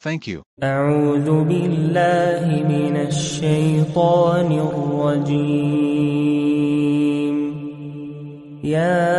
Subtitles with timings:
[0.00, 0.42] Thank you.
[0.62, 5.78] أعوذ بالله من الشيطان الرجيم
[8.64, 9.18] يا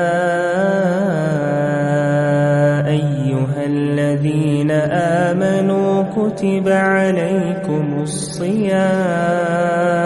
[2.88, 4.72] أيها الذين
[5.28, 9.99] آمنوا كتب عليكم الصيام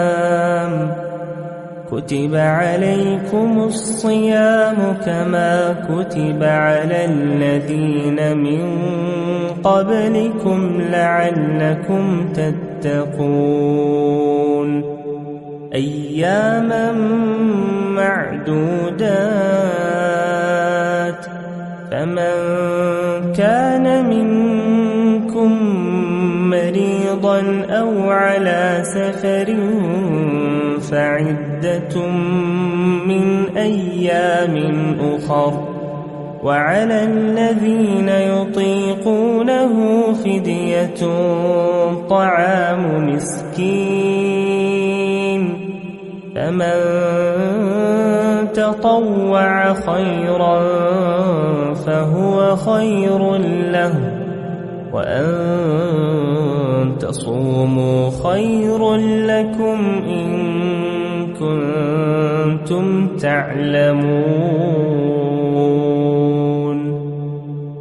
[1.94, 8.78] كتب عليكم الصيام كما كتب على الذين من
[9.64, 12.28] قبلكم لعلكم
[12.82, 13.74] تتقون.
[15.74, 16.92] أياما
[17.90, 19.14] معدودات.
[21.90, 22.34] فمن
[23.36, 25.52] كان منكم
[26.50, 29.56] مريضا أو على سفر
[30.94, 32.06] فعدة
[33.06, 33.24] من
[33.56, 34.56] أيام
[35.00, 35.52] أخر
[36.42, 39.74] وعلى الذين يطيقونه
[40.12, 41.00] فدية
[42.08, 44.44] طعام مسكين
[46.34, 46.78] فمن
[48.52, 50.60] تطوع خيرا
[51.74, 53.36] فهو خير
[53.70, 53.94] له
[54.92, 56.23] وأن
[57.00, 58.94] تصوموا خير
[59.26, 59.78] لكم
[60.08, 60.28] إن
[61.40, 64.64] كنتم تعلمون.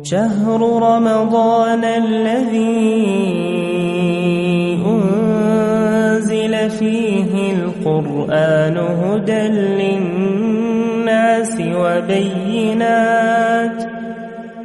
[0.04, 2.84] شهر رمضان الذي
[4.86, 9.48] أنزل فيه القرآن هدى
[9.80, 13.04] للناس وبينات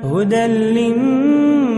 [0.04, 1.77] هدى للناس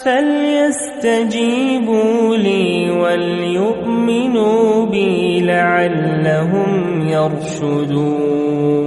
[0.05, 8.86] فليستجيبوا لي وليؤمنوا بي لعلهم يرشدون.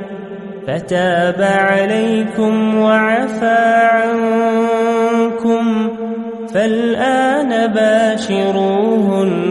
[0.67, 5.61] فتاب عليكم وعفى عنكم
[6.53, 9.41] فالآن باشروهن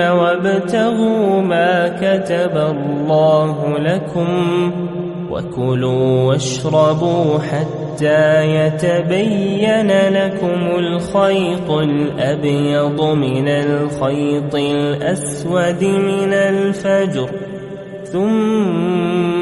[0.00, 4.26] وابتغوا ما كتب الله لكم
[5.30, 17.30] وكلوا واشربوا حتى يتبين لكم الخيط الأبيض من الخيط الأسود من الفجر
[18.04, 19.09] ثم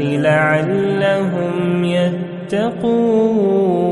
[0.00, 3.85] لعلهم يتقون.